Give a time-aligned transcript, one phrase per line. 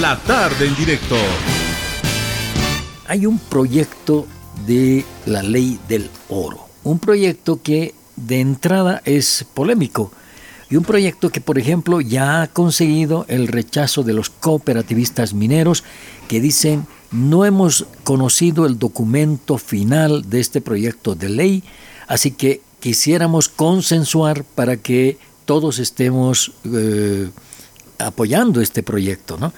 [0.00, 1.16] La tarde en directo.
[3.08, 4.26] Hay un proyecto
[4.66, 6.66] de la ley del oro.
[6.84, 10.12] Un proyecto que de entrada es polémico.
[10.68, 15.82] Y un proyecto que, por ejemplo, ya ha conseguido el rechazo de los cooperativistas mineros
[16.28, 21.64] que dicen no hemos conocido el documento final de este proyecto de ley,
[22.06, 25.16] así que quisiéramos consensuar para que
[25.46, 27.30] todos estemos eh,
[27.98, 29.54] apoyando este proyecto, ¿no?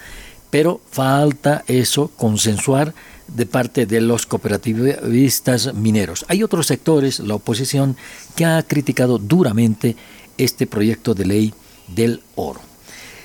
[0.50, 2.94] Pero falta eso, consensuar
[3.28, 6.24] de parte de los cooperativistas mineros.
[6.28, 7.96] Hay otros sectores, la oposición,
[8.34, 9.96] que ha criticado duramente
[10.38, 11.54] este proyecto de ley
[11.88, 12.60] del oro.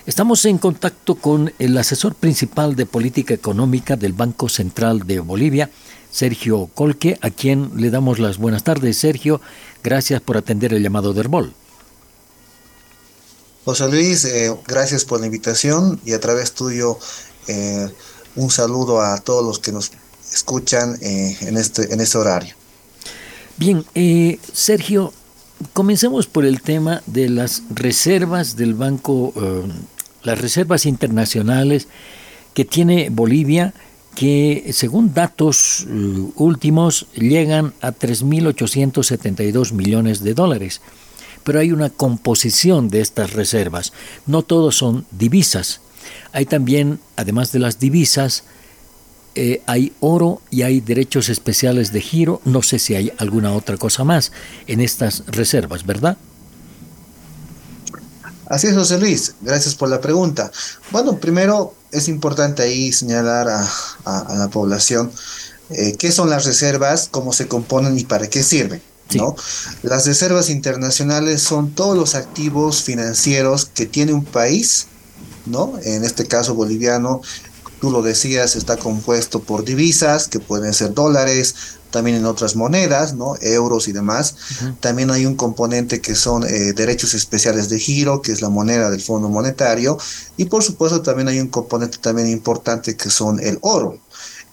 [0.06, 5.70] Estamos en contacto con el asesor principal de política económica del Banco Central de Bolivia,
[6.12, 8.98] Sergio Colque, a quien le damos las buenas tardes.
[8.98, 9.40] Sergio,
[9.82, 11.54] gracias por atender el llamado de Herbol.
[13.66, 16.98] José Luis, eh, gracias por la invitación y a través tuyo
[17.48, 17.88] eh,
[18.36, 19.92] un saludo a todos los que nos
[20.34, 22.56] escuchan eh, en, este, en este horario.
[23.56, 23.86] Bien,
[24.52, 25.14] Sergio,
[25.72, 29.32] comencemos por el tema de las reservas del Banco,
[30.24, 31.88] las reservas internacionales
[32.56, 33.76] que tiene Bolivia,
[34.16, 35.86] que según datos
[36.36, 40.82] últimos llegan a 3.872 millones de dólares
[41.44, 43.94] pero hay una composición de estas reservas.
[44.26, 45.82] No todos son divisas.
[46.32, 48.44] Hay también, además de las divisas,
[49.36, 52.42] eh, hay oro y hay derechos especiales de giro.
[52.46, 54.32] No sé si hay alguna otra cosa más
[54.68, 56.18] en estas reservas, ¿verdad?
[58.48, 59.36] Así es, José Luis.
[59.42, 60.52] Gracias por la pregunta.
[60.92, 65.12] Bueno, primero es importante ahí señalar a, la población
[65.70, 68.82] eh, qué son las reservas, cómo se componen y para qué sirven.
[69.16, 69.36] ¿No?
[69.84, 74.88] Las reservas internacionales son todos los activos financieros que tiene un país,
[75.46, 75.74] ¿no?
[75.84, 77.22] En este caso boliviano,
[77.80, 81.56] tú lo decías, está compuesto por divisas, que pueden ser dólares,
[81.94, 83.36] también en otras monedas, ¿no?
[83.40, 84.36] Euros y demás.
[84.80, 88.90] También hay un componente que son eh, derechos especiales de giro, que es la moneda
[88.90, 89.98] del Fondo Monetario.
[90.36, 94.00] Y por supuesto también hay un componente también importante que son el oro.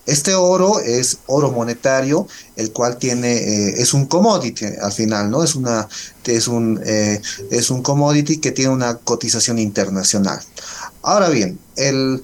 [0.07, 5.45] Este oro es oro monetario, el cual tiene, eh, es un commodity al final, ¿no?
[5.45, 5.89] Es, una,
[6.25, 10.41] es, un, eh, es un commodity que tiene una cotización internacional.
[11.03, 12.23] Ahora bien, el,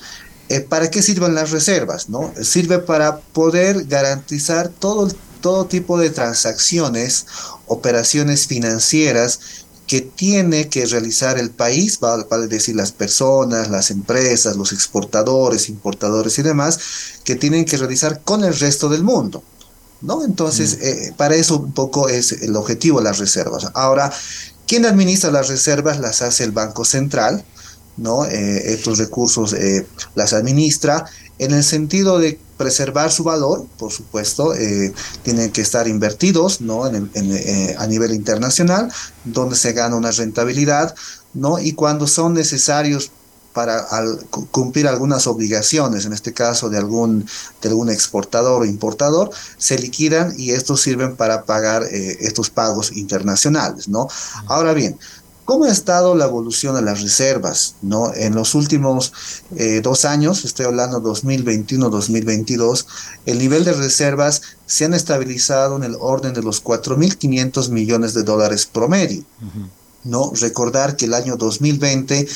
[0.48, 2.09] eh, ¿para qué sirven las reservas?
[2.09, 2.32] ¿no?
[2.42, 5.08] Sirve para poder garantizar todo,
[5.41, 7.26] todo tipo de transacciones,
[7.66, 9.41] operaciones financieras
[9.86, 16.38] que tiene que realizar el país, vale, decir las personas, las empresas, los exportadores, importadores
[16.38, 16.78] y demás,
[17.24, 19.42] que tienen que realizar con el resto del mundo.
[20.02, 20.25] ¿no?
[20.25, 20.82] Entonces, mm.
[20.82, 23.69] eh, para eso un poco es el objetivo de las reservas.
[23.75, 24.12] Ahora,
[24.66, 26.00] ¿quién administra las reservas?
[26.00, 27.44] Las hace el Banco Central,
[27.96, 28.26] ¿no?
[28.26, 31.06] Eh, estos recursos eh, las administra
[31.38, 34.92] en el sentido de preservar su valor, por supuesto, eh,
[35.22, 36.86] tienen que estar invertidos ¿no?
[36.86, 38.91] En, eh, a nivel internacional,
[39.24, 40.94] donde se gana una rentabilidad,
[41.34, 41.58] ¿no?
[41.58, 43.10] y cuando son necesarios
[43.52, 43.86] para
[44.50, 47.26] cumplir algunas obligaciones, en este caso de algún,
[47.62, 52.92] de algún exportador o importador, se liquidan y estos sirven para pagar eh, estos pagos
[52.92, 53.88] internacionales.
[53.88, 54.08] ¿no?
[54.46, 54.98] Ahora bien,
[55.46, 57.76] ¿Cómo ha estado la evolución de las reservas?
[57.80, 58.12] ¿no?
[58.12, 59.12] En los últimos
[59.54, 62.84] eh, dos años, estoy hablando 2021-2022,
[63.26, 68.24] el nivel de reservas se han estabilizado en el orden de los 4.500 millones de
[68.24, 69.24] dólares promedio.
[70.02, 70.32] ¿no?
[70.34, 72.26] Recordar que el año 2020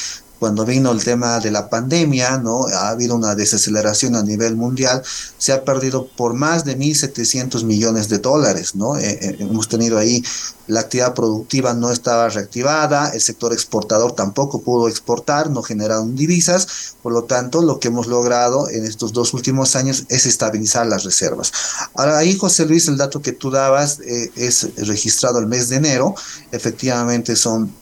[0.41, 2.67] cuando vino el tema de la pandemia, ¿no?
[2.67, 5.03] Ha habido una desaceleración a nivel mundial,
[5.37, 8.97] se ha perdido por más de 1.700 millones de dólares, ¿no?
[8.97, 10.25] Eh, eh, hemos tenido ahí,
[10.67, 16.95] la actividad productiva no estaba reactivada, el sector exportador tampoco pudo exportar, no generaron divisas,
[17.03, 21.05] por lo tanto, lo que hemos logrado en estos dos últimos años es estabilizar las
[21.05, 21.53] reservas.
[21.95, 25.77] Ahora, ahí, José Luis, el dato que tú dabas eh, es registrado el mes de
[25.77, 26.15] enero,
[26.51, 27.75] efectivamente son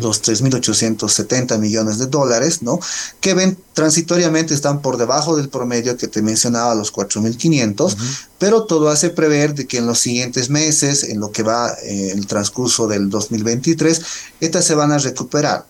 [0.00, 2.78] los 3.870 millones de dólares, ¿no?
[3.20, 7.96] Que ven transitoriamente están por debajo del promedio que te mencionaba, los 4.500,
[8.38, 12.12] pero todo hace prever de que en los siguientes meses, en lo que va eh,
[12.12, 14.02] el transcurso del 2023,
[14.40, 15.66] estas se van a recuperar.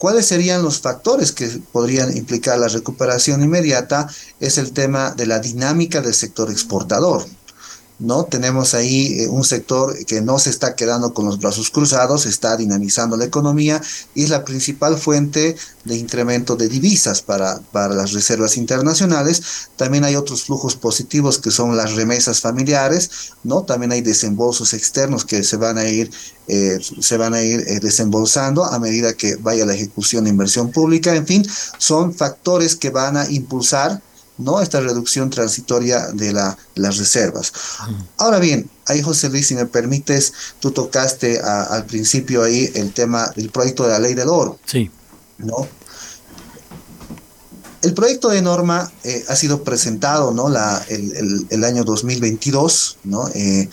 [0.00, 4.08] ¿Cuáles serían los factores que podrían implicar la recuperación inmediata?
[4.40, 7.26] Es el tema de la dinámica del sector exportador.
[8.00, 8.24] ¿No?
[8.24, 12.56] Tenemos ahí eh, un sector que no se está quedando con los brazos cruzados, está
[12.56, 13.80] dinamizando la economía
[14.14, 15.54] y es la principal fuente
[15.84, 19.42] de incremento de divisas para, para las reservas internacionales.
[19.76, 23.62] También hay otros flujos positivos que son las remesas familiares, ¿no?
[23.62, 26.10] También hay desembolsos externos que se van a ir,
[26.48, 30.70] eh, se van a ir eh, desembolsando a medida que vaya la ejecución de inversión
[30.70, 31.14] pública.
[31.14, 31.46] En fin,
[31.78, 34.00] son factores que van a impulsar
[34.40, 34.60] ¿no?
[34.60, 37.52] Esta reducción transitoria de la, las reservas.
[38.16, 43.30] Ahora bien, ahí José Luis, si me permites, tú tocaste al principio ahí el tema
[43.36, 44.58] del proyecto de la ley del oro.
[44.64, 44.90] Sí.
[45.38, 45.68] ¿No?
[47.82, 50.50] El proyecto de norma eh, ha sido presentado ¿no?
[50.50, 53.28] La, el, el, año 2022, ¿no?
[53.28, 53.70] Eh,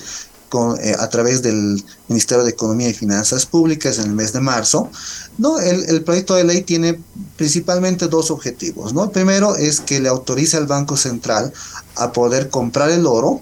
[0.49, 4.41] con, eh, a través del Ministerio de Economía y Finanzas Públicas en el mes de
[4.41, 4.89] marzo.
[5.37, 5.59] ¿no?
[5.59, 6.99] El, proyecto de ley tiene
[7.35, 8.93] principalmente dos objetivos.
[8.93, 9.05] ¿no?
[9.05, 11.53] El primero es que le autoriza al Banco Central
[11.95, 13.41] a poder comprar el oro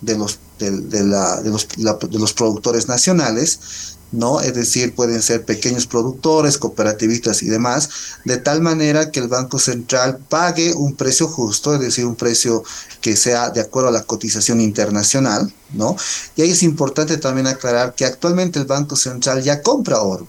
[0.00, 4.40] de los, de, de, la, de los, de los productores nacionales ¿no?
[4.40, 7.90] Es decir, pueden ser pequeños productores, cooperativistas y demás,
[8.24, 12.62] de tal manera que el Banco Central pague un precio justo, es decir, un precio
[13.00, 15.96] que sea de acuerdo a la cotización internacional, ¿no?
[16.36, 20.28] Y ahí es importante también aclarar que actualmente el Banco Central ya compra oro,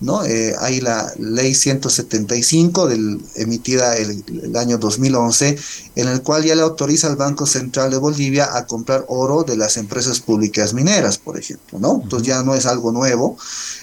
[0.00, 0.24] ¿no?
[0.24, 5.58] Eh, hay la ley 175 del, emitida el, el, año 2011,
[5.96, 9.56] en el cual ya le autoriza al Banco Central de Bolivia a comprar oro de
[9.56, 12.00] las empresas públicas mineras, por ejemplo, ¿no?
[12.02, 13.36] Entonces ya no es algo nuevo.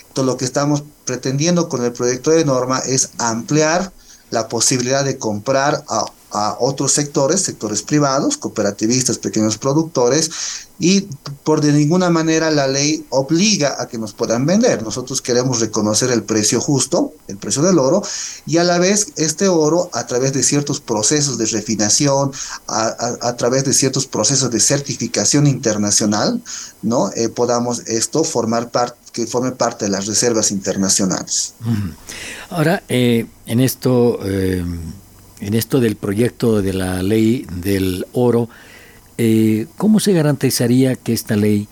[0.08, 3.92] Entonces lo que estamos pretendiendo con el proyecto de norma es ampliar
[4.30, 10.32] la posibilidad de comprar a a otros sectores, sectores privados, cooperativistas, pequeños productores,
[10.80, 11.02] y
[11.44, 14.82] por de ninguna manera la ley obliga a que nos puedan vender.
[14.82, 18.04] Nosotros queremos reconocer el precio justo, el precio del oro,
[18.48, 22.32] y a la vez este oro, a través de ciertos procesos de refinación,
[22.68, 26.42] a, través de ciertos procesos de certificación internacional,
[26.82, 27.12] ¿no?
[27.16, 31.54] Eh, podamos esto formar parte que forme parte de las reservas internacionales.
[32.50, 34.18] Ahora, eh, en esto...
[34.24, 34.66] Eh
[35.44, 38.50] en esto del proyecto de la ley del oro,
[39.18, 41.68] eh, ¿cómo se garantizaría que esta ley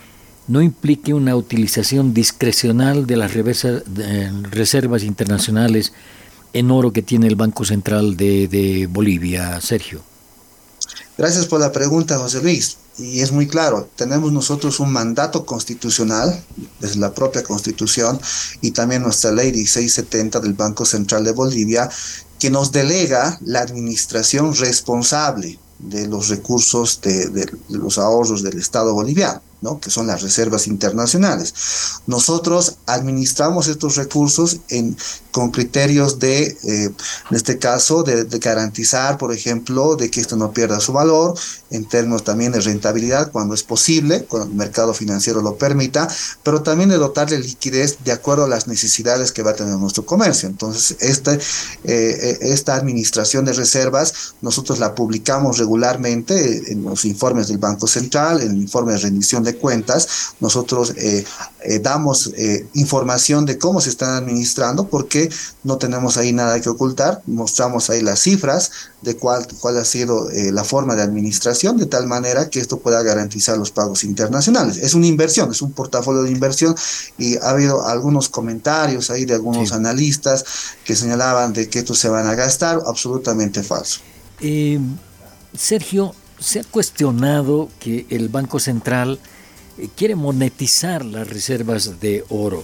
[0.47, 5.93] no implique una utilización discrecional de las reversa, de reservas internacionales
[6.53, 10.01] en oro que tiene el Banco Central de, de Bolivia, Sergio?
[11.17, 16.43] Gracias por la pregunta, José Luis y es muy claro, tenemos nosotros un mandato constitucional,
[16.79, 18.19] desde la propia constitución,
[18.61, 21.89] y también nuestra ley 1670 del Banco Central de Bolivia,
[22.41, 29.43] que nos delega la administración responsable de los recursos de, los ahorros del Estado boliviano.
[29.61, 29.79] ¿no?
[29.79, 31.53] que son las reservas internacionales.
[32.07, 34.97] Nosotros administramos estos recursos en,
[35.31, 36.89] con criterios de, eh,
[37.29, 41.33] en este caso, de, de, garantizar, por ejemplo, de que esto no pierda su valor,
[41.69, 46.07] en términos también de rentabilidad cuando es posible, cuando el mercado financiero lo permita,
[46.43, 50.05] pero también de dotarle liquidez de acuerdo a las necesidades que va a tener nuestro
[50.05, 50.49] comercio.
[50.49, 51.37] Entonces, esta,
[51.83, 58.41] eh, esta administración de reservas, nosotros la publicamos regularmente en los informes del Banco Central,
[58.41, 60.07] en el informe de rendición de cuentas,
[60.39, 61.23] nosotros eh,
[61.63, 65.29] eh, damos eh, información de cómo se están administrando porque
[65.63, 68.71] no tenemos ahí nada que ocultar, mostramos ahí las cifras
[69.01, 72.79] de cuál, cuál ha sido eh, la forma de administración de tal manera que esto
[72.79, 74.77] pueda garantizar los pagos internacionales.
[74.77, 76.75] Es una inversión, es un portafolio de inversión
[77.17, 79.75] y ha habido algunos comentarios ahí de algunos sí.
[79.75, 80.43] analistas
[80.83, 83.99] que señalaban de que estos se van a gastar, absolutamente falso.
[85.55, 89.40] Sergio, se ha cuestionado que el Banco Central eh,
[89.95, 92.63] quiere monetizar las reservas de oro.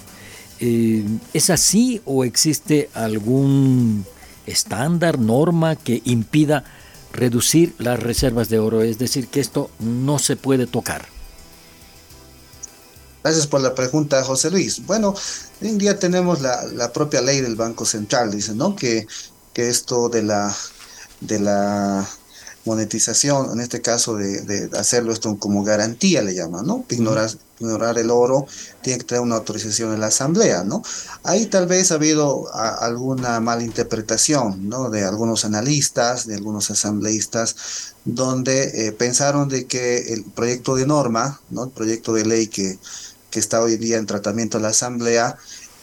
[0.60, 4.06] Eh, ¿Es así o existe algún
[4.46, 6.64] estándar, norma que impida
[7.14, 8.82] reducir las reservas de oro?
[8.82, 11.06] Es decir, que esto no se puede tocar.
[13.24, 14.86] Gracias por la pregunta, José Luis.
[14.86, 15.14] Bueno,
[15.62, 18.76] hoy en día tenemos la, la propia ley del Banco Central, dice, ¿no?
[18.76, 19.06] Que,
[19.54, 20.56] que esto de la,
[21.20, 22.08] de la
[22.68, 26.86] monetización, en este caso de, de, hacerlo esto como garantía le llaman, ¿no?
[26.90, 28.46] Ignorar, ignorar el oro
[28.82, 30.84] tiene que tener una autorización en la asamblea, ¿no?
[31.24, 34.90] Ahí tal vez ha habido a, alguna mala interpretación, ¿no?
[34.90, 37.56] De algunos analistas, de algunos asambleístas,
[38.06, 41.64] donde eh, pensaron de que el proyecto de norma, ¿no?
[41.64, 42.78] El proyecto de ley que,
[43.32, 45.38] que está hoy día en tratamiento en la asamblea,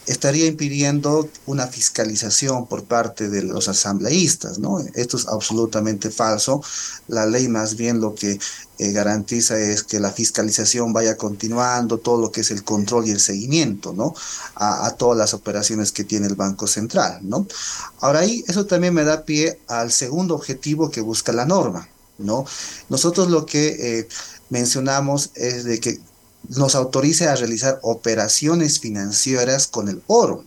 [0.07, 4.79] estaría impidiendo una fiscalización por parte de los asambleístas, ¿no?
[4.93, 6.61] Esto es absolutamente falso.
[7.07, 8.39] La ley más bien lo que
[8.77, 13.11] eh, garantiza es que la fiscalización vaya continuando, todo lo que es el control y
[13.11, 14.13] el seguimiento, ¿no?
[14.55, 17.47] A, todas las operaciones que tiene el Banco Central, ¿no?
[17.99, 22.45] Ahora ahí, eso también me da pie al segundo objetivo que busca la norma, ¿no?
[22.89, 23.99] Nosotros lo que...
[23.99, 24.07] Eh,
[24.49, 25.99] mencionamos es de que
[26.49, 30.43] nos autorice a realizar operaciones financieras con el oro.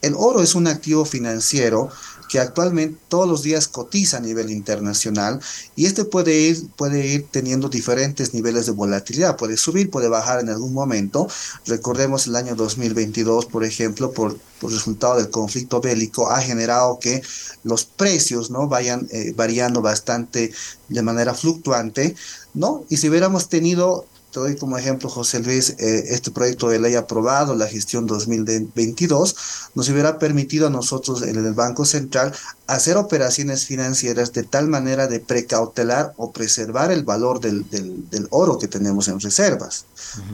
[0.00, 1.90] El oro es un activo financiero
[2.32, 5.38] que actualmente todos los días cotiza a nivel internacional
[5.76, 10.40] y este puede ir, puede ir teniendo diferentes niveles de volatilidad, puede subir, puede bajar
[10.40, 11.28] en algún momento.
[11.66, 17.20] Recordemos el año 2022, por ejemplo, por, por resultado del conflicto bélico, ha generado que
[17.64, 20.52] los precios no vayan eh, variando bastante
[20.88, 22.16] de manera fluctuante,
[22.54, 22.86] ¿no?
[22.88, 26.94] Y si hubiéramos tenido te doy como ejemplo, José Luis, eh, este proyecto de ley
[26.94, 29.36] aprobado, la gestión 2022,
[29.74, 32.32] nos hubiera permitido a nosotros en el Banco Central
[32.66, 38.58] hacer operaciones financieras de tal manera de precautelar o preservar el valor del, del, oro
[38.58, 39.84] que tenemos en reservas,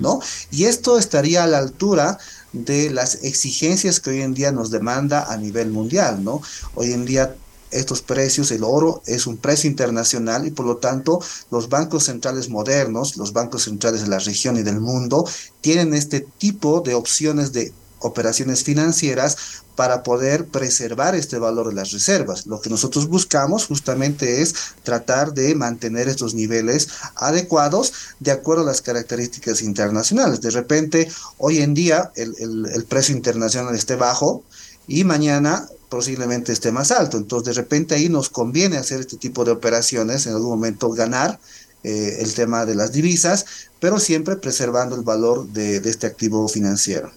[0.01, 0.21] ¿no?
[0.53, 2.19] Y esto estaría a la altura
[2.53, 6.41] de las exigencias que hoy en día nos demanda a nivel mundial, ¿no?
[6.77, 7.35] Hoy en día
[7.71, 11.21] estos precios, el oro es un precio internacional y por lo tanto
[11.51, 15.29] los bancos centrales modernos, los bancos centrales de la región y del mundo,
[15.61, 19.37] tienen este tipo de opciones de operaciones financieras
[19.75, 22.47] para poder preservar este valor de las reservas.
[22.47, 28.67] Lo que nosotros buscamos justamente es tratar de mantener estos niveles adecuados de acuerdo a
[28.67, 30.41] las características internacionales.
[30.41, 31.09] De repente,
[31.39, 32.35] hoy en día el,
[32.73, 34.43] el precio internacional esté bajo
[34.89, 37.17] y mañana posiblemente esté más alto.
[37.17, 41.39] Entonces, de repente ahí nos conviene hacer este tipo de operaciones, en algún momento ganar
[41.85, 43.47] eh, el tema de las divisas,
[43.81, 47.11] pero siempre preservando el valor de, este activo financiero.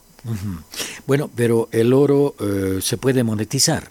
[1.08, 3.90] Bueno, pero el oro eh, se puede monetizar.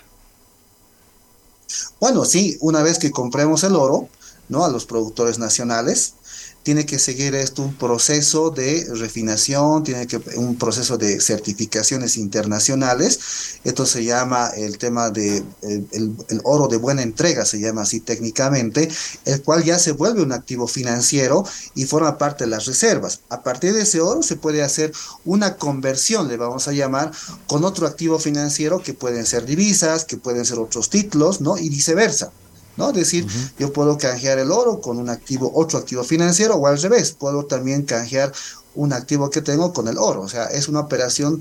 [2.00, 4.08] Bueno, sí, una vez que compremos el oro,
[4.48, 4.64] ¿no?
[4.64, 6.14] A los productores nacionales,
[6.62, 13.58] tiene que seguir esto un proceso de refinación, tiene que un proceso de certificaciones internacionales.
[13.64, 16.14] Esto se llama el tema de el,
[16.44, 18.88] oro de buena entrega, se llama así técnicamente,
[19.24, 23.20] el cual ya se vuelve un activo financiero y forma parte de las reservas.
[23.30, 24.92] A partir de ese oro se puede hacer
[25.24, 27.10] una conversión, le vamos a llamar,
[27.46, 31.56] con otro activo financiero que pueden ser divisas, que pueden ser otros títulos, ¿no?
[31.56, 32.32] Y viceversa.
[32.80, 32.88] ¿No?
[32.90, 33.26] Es decir,
[33.58, 37.44] yo puedo canjear el oro con un activo, otro activo financiero o al revés, puedo
[37.44, 38.32] también canjear
[38.74, 40.22] un activo que tengo con el oro.
[40.22, 41.40] O sea, es una operación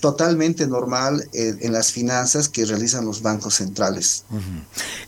[0.00, 4.24] totalmente normal en, las finanzas que realizan los bancos centrales.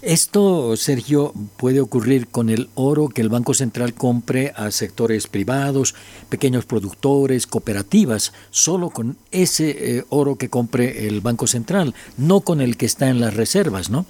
[0.02, 5.94] Esto, Sergio, puede ocurrir con el oro que el Banco Central compre a sectores privados,
[6.28, 12.60] pequeños productores, cooperativas, solo con ese eh, oro que compre el Banco Central, no con
[12.60, 14.04] el que está en las reservas, ¿no?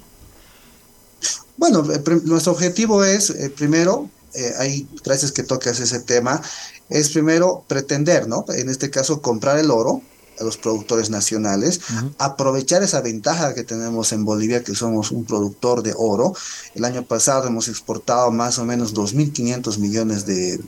[1.58, 6.40] Bueno, eh, nuestro objetivo es, eh, primero, eh, ahí, gracias que tocas ese tema,
[6.88, 8.44] es primero pretender, ¿no?
[8.48, 10.00] En este caso, comprar el oro
[10.38, 11.80] a los productores nacionales,
[12.16, 16.32] aprovechar esa ventaja que tenemos en Bolivia, que somos un productor de oro.
[16.76, 20.60] El año pasado hemos exportado más o menos 2.500 millones de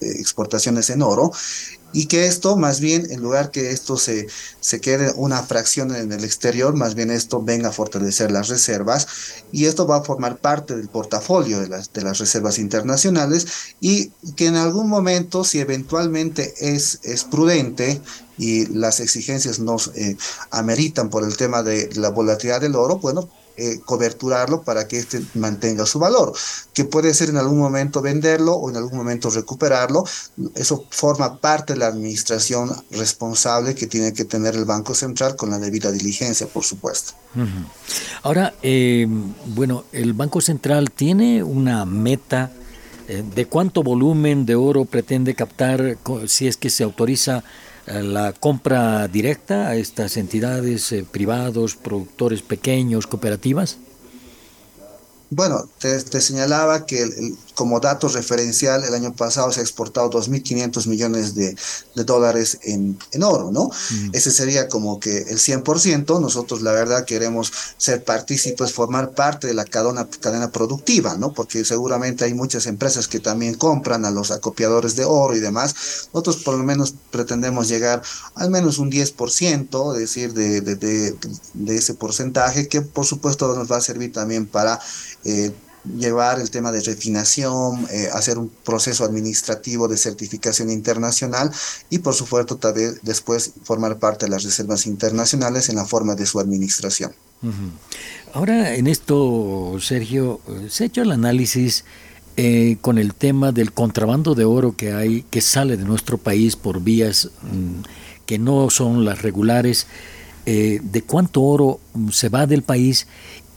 [0.00, 1.30] exportaciones en oro
[1.94, 4.26] y que esto más bien, en lugar que esto se,
[4.60, 9.06] se quede una fracción en el exterior, más bien esto venga a fortalecer las reservas
[9.52, 13.46] y esto va a formar parte del portafolio de las, de las reservas internacionales
[13.80, 18.00] y que en algún momento, si eventualmente es, es prudente
[18.36, 20.16] y las exigencias nos eh,
[20.50, 25.22] ameritan por el tema de la volatilidad del oro, bueno, eh, coberturarlo para que éste
[25.34, 26.32] mantenga su valor,
[26.72, 30.04] que puede ser en algún momento venderlo o en algún momento recuperarlo.
[30.54, 35.50] Eso forma parte de la administración responsable que tiene que tener el Banco Central con
[35.50, 37.12] la debida diligencia, por supuesto.
[38.22, 39.06] Ahora, eh,
[39.46, 42.50] bueno, el Banco Central tiene una meta
[43.06, 47.44] eh, de cuánto volumen de oro pretende captar si es que se autoriza
[47.86, 53.78] la compra directa a estas entidades eh, privados, productores pequeños, cooperativas?
[55.30, 57.08] Bueno, te, señalaba que
[57.54, 61.56] como dato referencial, el año pasado se ha exportado 2.500 millones de,
[61.94, 63.70] dólares en, oro, ¿no?
[63.90, 64.10] Mm.
[64.12, 66.20] Ese sería como que el 100%.
[66.20, 71.32] Nosotros, la verdad, queremos ser partícipes, formar parte de la cadena, cadena productiva, ¿no?
[71.32, 76.08] Porque seguramente hay muchas empresas que también compran a los acopiadores de oro y demás.
[76.12, 78.02] Nosotros, por lo menos, pretendemos llegar
[78.34, 81.16] al menos un 10%, es decir, de, de,
[81.54, 84.80] de ese porcentaje, que por supuesto nos va a servir también para
[85.24, 85.52] eh,
[85.84, 91.50] llevar el tema de refinación, eh, hacer un proceso administrativo de certificación internacional
[91.90, 96.26] y por supuesto también después formar parte de las reservas internacionales en la forma de
[96.26, 97.12] su administración.
[98.32, 101.84] Ahora en esto, Sergio, se ha hecho el análisis
[102.38, 106.56] eh, con el tema del contrabando de oro que hay, que sale de nuestro país
[106.56, 107.82] por vías mm,
[108.24, 109.86] que no son las regulares,
[110.46, 113.06] de cuánto oro mm, se va del país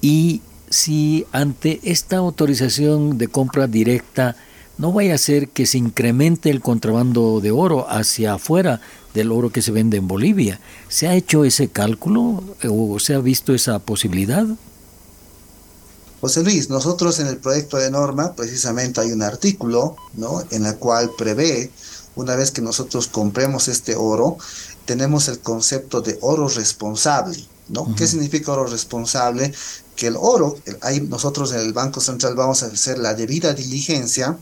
[0.01, 4.35] y si ante esta autorización de compra directa
[4.77, 8.79] no vaya a ser que se incremente el contrabando de oro hacia afuera
[9.13, 10.59] del oro que se vende en Bolivia.
[10.87, 14.45] ¿Se ha hecho ese cálculo o se ha visto esa posibilidad?
[16.21, 20.43] José Luis, nosotros en el proyecto de norma precisamente hay un artículo ¿no?
[20.51, 21.71] en el cual prevé,
[22.15, 24.37] una vez que nosotros compremos este oro,
[24.85, 27.37] tenemos el concepto de oro responsable.
[27.69, 27.95] ¿No?
[27.95, 29.53] ¿Qué significa oro responsable?
[29.95, 34.37] Que el oro, hay, nosotros en el Banco Central vamos a hacer la debida diligencia,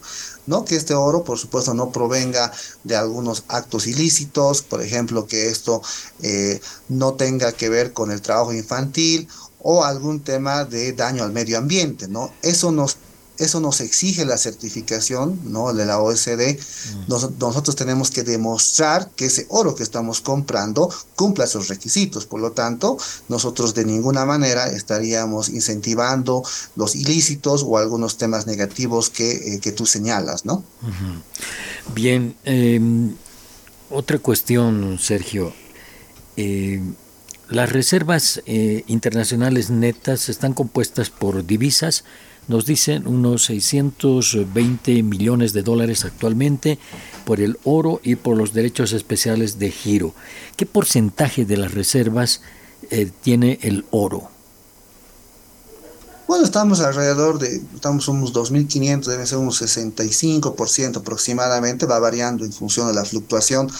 [0.47, 0.65] ¿no?
[0.65, 2.51] Que este oro, por supuesto, no provenga
[2.83, 5.81] de algunos actos ilícitos, por ejemplo, que esto
[6.21, 9.27] eh, no tenga que ver con el trabajo infantil
[9.59, 12.31] o algún tema de daño al medio ambiente, ¿no?
[12.43, 12.97] Eso nos
[13.37, 15.73] eso nos exige la certificación ¿no?
[15.73, 16.57] de la OSD.
[16.57, 17.39] Mm.
[17.39, 22.25] nosotros tenemos que demostrar que ese oro que estamos comprando cumpla esos requisitos.
[22.25, 22.97] Por lo tanto,
[23.29, 26.43] nosotros de ninguna manera estaríamos incentivando
[26.75, 30.45] los ilícitos o algunos temas negativos que, eh, tú señalas.
[30.45, 30.63] ¿no?
[31.93, 33.15] Bien, em,
[33.89, 35.53] otra cuestión, Sergio.
[36.37, 36.81] Eh,
[37.49, 42.03] las reservas eh, internacionales netas están compuestas por divisas,
[42.47, 46.77] nos dicen unos 620 millones de dólares actualmente
[47.23, 50.13] por el oro y por los derechos especiales de giro.
[50.55, 52.41] ¿Qué porcentaje de las reservas
[52.91, 54.34] eh, tiene el oro?
[56.27, 62.51] Bueno, estamos alrededor de, estamos unos 2.500, debe ser unos 65% aproximadamente, va variando en
[62.51, 63.71] función de la fluctuación,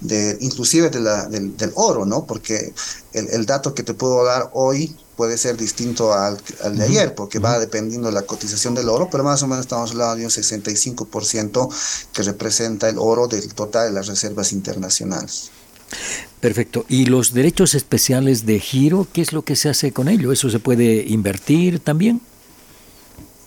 [0.00, 2.26] de, inclusive de la, del, oro, ¿no?
[2.26, 2.74] Porque
[3.14, 6.36] el, dato que te puedo dar hoy puede ser distinto al,
[6.76, 9.92] de ayer, porque va dependiendo de la cotización del oro, pero más o menos estamos
[9.92, 11.74] hablando de un 65%
[12.12, 15.50] que representa el oro del total de las reservas internacionales.
[16.44, 16.84] Perfecto.
[16.90, 20.30] ¿Y los derechos especiales de giro, qué es lo que se hace con ello?
[20.30, 22.20] ¿Eso se puede invertir también?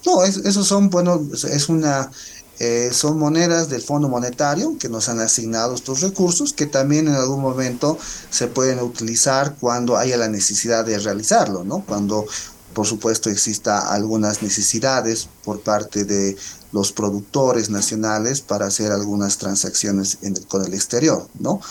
[0.04, 2.10] No, esos son, bueno, es una,
[2.58, 7.14] eh, son monedas del Fondo Monetario que nos han asignado estos recursos que también en
[7.14, 8.00] algún momento
[8.32, 11.84] se pueden utilizar cuando haya la necesidad de realizarlo, ¿no?
[11.86, 12.26] Cuando
[12.74, 16.36] por supuesto exista algunas necesidades por parte de
[16.72, 21.62] los productores nacionales para hacer algunas transacciones con el exterior, ¿no?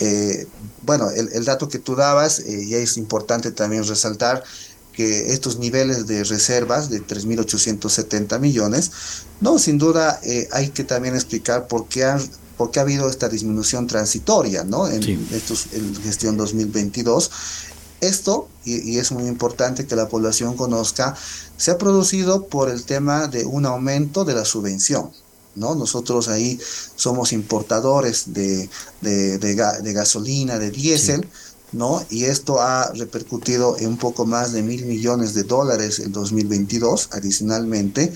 [0.00, 0.46] Eh,
[0.82, 4.42] bueno, el, dato que tú dabas, eh, ya es importante también resaltar
[4.92, 8.90] que estos niveles de reservas de 3.870 millones,
[9.40, 12.20] no, sin duda eh, hay que también explicar por qué, han,
[12.56, 14.88] por qué ha habido esta disminución transitoria, ¿no?
[14.88, 17.30] En, estos, en gestión 2022
[18.02, 21.16] esto, y, es muy importante que la población conozca,
[21.56, 25.10] se ha producido por el tema de un aumento de la subvención.
[25.54, 25.74] ¿no?
[25.74, 26.58] Nosotros ahí
[26.96, 28.68] somos importadores de,
[29.00, 31.28] de, gasolina, de diésel,
[31.72, 32.04] ¿no?
[32.10, 37.10] Y esto ha repercutido en un poco más de mil millones de dólares en 2022
[37.12, 38.12] adicionalmente.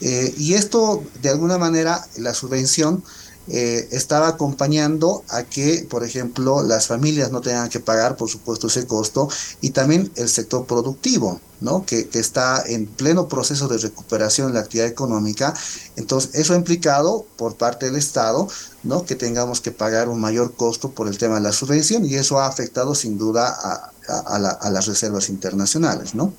[0.00, 3.02] Eh, y esto, de alguna manera, la subvención
[3.48, 8.68] eh, estaba acompañando a que, por ejemplo, las familias no tengan que pagar, por supuesto,
[8.68, 9.28] ese costo
[9.60, 11.84] y también el sector productivo, ¿no?
[11.84, 15.54] Que, está en pleno proceso de recuperación de la actividad económica.
[15.96, 18.46] Entonces, eso ha implicado por parte del Estado,
[18.84, 19.04] ¿no?
[19.04, 22.38] Que tengamos que pagar un mayor costo por el tema de la subvención y eso
[22.38, 26.32] ha afectado sin duda a, a las reservas internacionales, ¿no?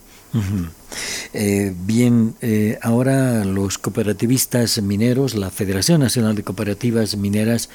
[1.33, 7.69] Eh, bien, eh, ahora los cooperativistas mineros, la Federación Nacional de Cooperativas Mineras,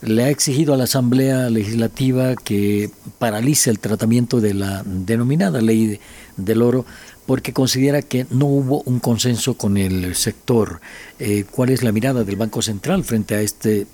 [0.00, 6.00] le ha exigido a la Asamblea Legislativa que paralice el tratamiento de la denominada ley
[6.36, 6.86] del oro
[7.26, 10.80] porque considera que no hubo un consenso con el sector.
[11.18, 13.86] Eh, ¿Cuál es la mirada del Banco Central frente a este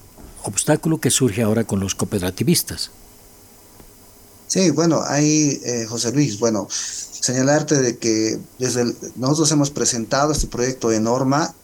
[0.42, 2.90] obstáculo que surge ahora con los cooperativistas?
[4.46, 6.68] Sí, bueno, ahí, José Luis, bueno,
[7.24, 8.84] señalarte de que desde
[9.16, 11.54] nosotros hemos presentado este proyecto de norma,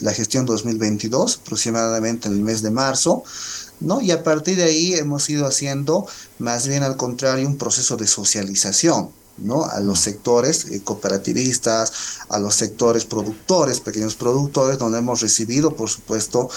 [0.00, 3.24] la gestión 2022, aproximadamente en el mes de marzo,
[3.80, 4.00] ¿no?
[4.00, 6.06] Y a partir de ahí hemos ido haciendo,
[6.38, 9.10] más bien al contrario, un proceso de socialización.
[9.38, 9.64] ¿No?
[9.64, 11.92] a los sectores eh, cooperativistas,
[12.28, 16.48] a los sectores productores, pequeños productores, donde hemos recibido, por supuesto,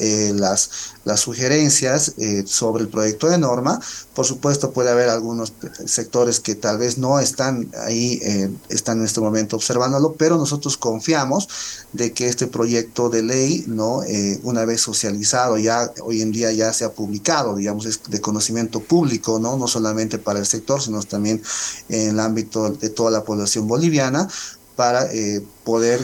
[0.00, 0.70] eh, las,
[1.04, 3.80] las sugerencias eh, sobre el proyecto de norma.
[4.14, 5.52] Por supuesto, puede haber algunos
[5.86, 8.20] sectores que tal vez no están ahí,
[8.68, 11.48] están en este momento observándolo, pero nosotros confiamos
[11.94, 14.02] de que este proyecto de ley, ¿no?
[14.42, 18.80] una vez socializado, ya hoy en día ya se ha publicado, digamos, es de conocimiento
[18.80, 19.56] público, ¿no?
[19.56, 21.42] no solamente para el sector, sino también
[21.88, 24.28] en la ámbito de toda la población boliviana
[24.76, 26.00] para eh, poder,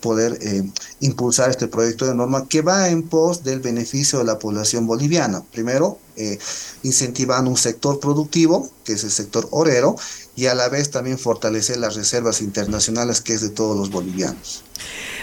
[0.00, 0.62] poder eh,
[1.00, 5.42] impulsar este proyecto de norma que va en pos del beneficio de la población boliviana.
[5.52, 6.38] Primero, eh,
[6.82, 9.96] incentivando un sector productivo, que es el sector orero,
[10.34, 14.64] y a la vez también fortalecer las reservas internacionales, que es de todos los bolivianos.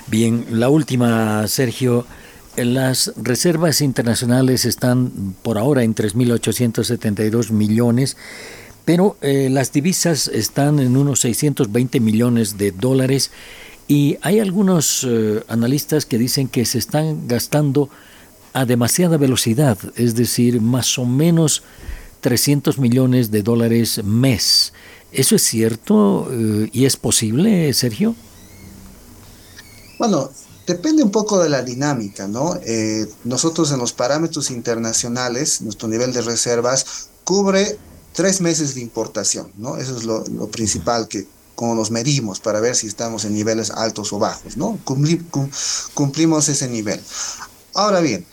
[0.07, 2.05] Bien, la última, Sergio.
[2.55, 8.15] Las reservas internacionales están por ahora en 3.872 millones,
[8.85, 13.31] pero eh, las divisas están en unos 620 millones de dólares
[13.87, 17.89] y hay algunos eh, analistas que dicen que se están gastando
[18.53, 21.61] a demasiada velocidad, es decir, más o menos
[22.21, 24.73] 300 millones de dólares mes.
[25.11, 28.15] ¿Eso es cierto eh, y es posible, Sergio?
[29.99, 30.31] Bueno,
[30.65, 32.55] depende un poco de la dinámica, ¿no?
[32.65, 37.77] Eh, nosotros en los parámetros internacionales, nuestro nivel de reservas cubre
[38.15, 39.77] tres meses de importación, ¿no?
[39.77, 44.11] Eso es lo, principal que como nos medimos para ver si estamos en niveles altos
[44.11, 44.77] o bajos, ¿no?
[45.93, 47.01] cumplimos ese nivel.
[47.73, 48.25] Ahora bien,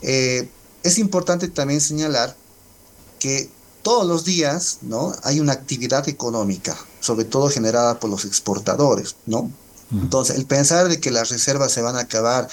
[0.00, 0.48] eh,
[0.82, 2.34] es importante también señalar
[3.18, 3.50] que
[3.82, 5.14] todos los días, ¿no?
[5.22, 9.50] Hay una actividad económica, sobre todo generada por los exportadores, ¿no?
[9.92, 12.48] Entonces, el pensar de que las reservas se van a acabar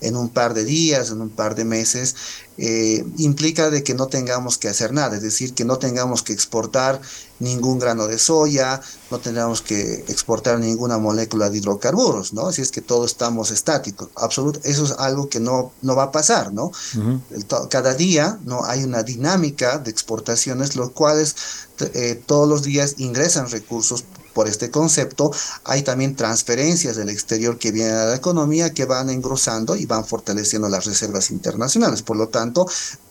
[0.00, 2.14] en un par de días, en un par de meses,
[2.56, 6.32] eh, implica de que no tengamos que hacer nada, es decir, que no tengamos que
[6.32, 7.00] exportar
[7.40, 12.52] ningún grano de soya, no tengamos que exportar ninguna molécula de hidrocarburos, ¿no?
[12.52, 16.12] Si es que todos estamos estáticos, absoluto, eso es algo que no, no va a
[16.12, 16.70] pasar, ¿no?
[17.68, 21.34] cada día no hay una dinámica de exportaciones, los cuales
[21.94, 25.30] eh, todos los días ingresan recursos por este concepto,
[25.64, 30.04] hay también transferencias del exterior que vienen a la economía que van engrosando y van
[30.04, 32.02] fortaleciendo las reservas internacionales.
[32.02, 32.66] Por lo tanto,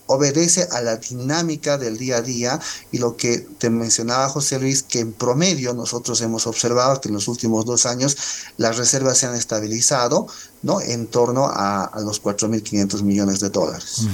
[0.08, 2.60] obedece a la dinámica del día a día
[2.92, 7.16] y lo que te mencionaba José Luis, que en promedio nosotros hemos observado que en
[7.16, 8.18] los últimos dos años
[8.58, 10.28] las reservas se han estabilizado
[10.62, 10.82] ¿no?
[10.82, 14.08] en torno a, los 4.500 millones de dólares.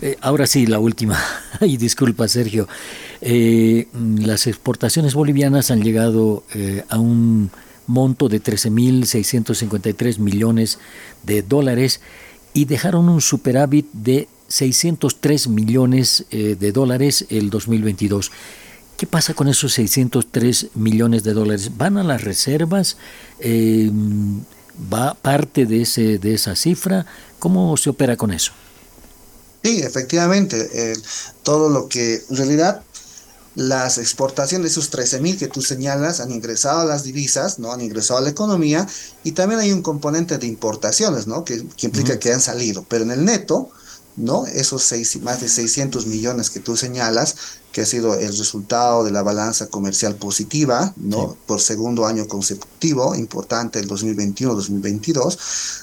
[0.00, 1.22] Eh, ahora sí, la última,
[1.60, 2.68] y disculpa Sergio,
[3.20, 7.50] eh, las exportaciones bolivianas han llegado eh, a un
[7.86, 10.78] monto de 13.653 millones
[11.22, 12.00] de dólares
[12.52, 18.30] y dejaron un superávit de 603 millones eh, de dólares el 2022.
[18.96, 21.76] ¿Qué pasa con esos 603 millones de dólares?
[21.76, 22.96] ¿Van a las reservas?
[24.92, 27.04] ¿Va parte de, ese, de esa cifra?
[27.38, 28.52] ¿Cómo se opera con eso?
[29.62, 30.96] Sí, efectivamente.
[31.42, 32.82] todo lo que en realidad
[33.56, 37.72] las exportaciones, esos 13 mil que tú señalas, han ingresado a las divisas, ¿no?
[37.72, 38.86] Han ingresado a la economía
[39.24, 41.42] y también hay un componente de importaciones, ¿no?
[41.42, 43.70] Que, implica que han salido, pero en el neto,
[44.16, 44.46] ¿no?
[44.46, 47.36] Esos seis, más de 600 millones que tú señalas,
[47.72, 51.36] que ha sido el resultado de la balanza comercial positiva, ¿no?
[51.46, 55.38] Por segundo año consecutivo, importante el 2021-2022,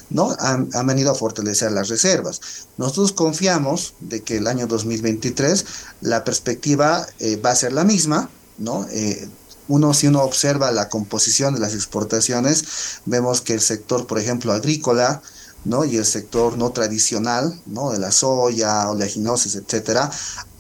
[0.10, 0.36] ¿no?
[0.40, 2.42] Han, venido a fortalecer las reservas.
[2.78, 5.66] Nosotros confiamos de que el año 2023
[6.02, 8.88] la perspectiva eh, va a ser la misma, ¿no?
[8.90, 9.30] Eh,
[9.68, 12.66] uno, si uno observa la composición de las exportaciones,
[13.06, 15.22] vemos que el sector, por ejemplo, agrícola,
[15.66, 15.86] ¿no?
[15.86, 17.92] y el sector no tradicional, ¿no?
[17.92, 20.10] de la soya, oleaginosis, etcétera,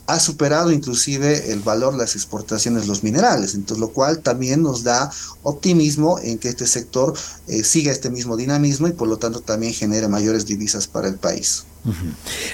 [0.05, 4.61] ha superado inclusive el valor de las exportaciones de los minerales, entonces lo cual también
[4.61, 5.09] nos da
[5.43, 7.13] optimismo en que este sector
[7.47, 11.15] eh, siga este mismo dinamismo y por lo tanto también genere mayores divisas para el
[11.15, 11.63] país.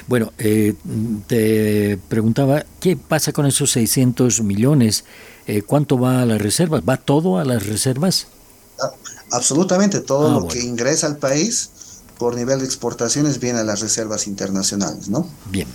[0.08, 0.76] Bueno, eh,
[1.28, 5.06] te preguntaba, ¿qué pasa con esos 600 millones?
[5.48, 6.84] Eh, ¿Cuánto va a las reservas?
[6.88, 8.28] ¿Va todo a las reservas?
[9.32, 11.70] absolutamente, todo ah, lo que ingresa al país
[12.20, 15.28] por nivel de exportaciones viene a las reservas internacionales, ¿no?
[15.50, 15.68] Bien.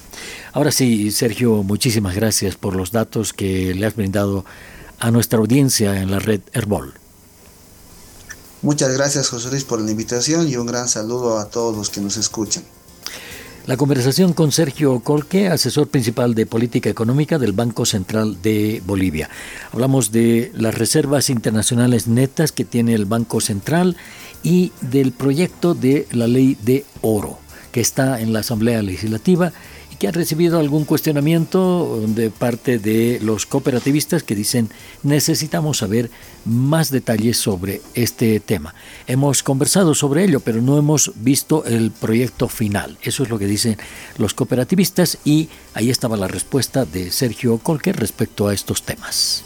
[0.52, 4.44] Ahora sí, Sergio, muchísimas gracias por los datos que le has brindado
[5.00, 6.94] a nuestra audiencia en la red Herbol.
[8.62, 12.00] Muchas gracias, José Luis, por la invitación y un gran saludo a todos los que
[12.00, 12.62] nos escuchan.
[13.66, 19.31] La conversación con Sergio Colque, asesor principal de política económica del Banco Central de Bolivia.
[19.72, 23.96] Hablamos de las reservas internacionales netas que tiene el Banco Central
[24.42, 27.38] y del proyecto de la ley de oro
[27.72, 29.55] que está en la Asamblea Legislativa
[29.94, 34.68] y que ha recibido algún cuestionamiento de parte de los cooperativistas que dicen
[35.02, 36.11] necesitamos saber
[36.44, 38.74] más detalles sobre este tema.
[39.07, 42.98] Hemos conversado sobre ello, pero no hemos visto el proyecto final.
[43.02, 43.76] Eso es lo que dicen
[44.18, 49.44] los cooperativistas y ahí estaba la respuesta de Sergio Colque respecto a estos temas.